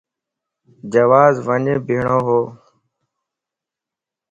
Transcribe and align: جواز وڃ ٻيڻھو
جواز 0.93 1.33
وڃ 1.47 1.65
ٻيڻھو 1.85 2.37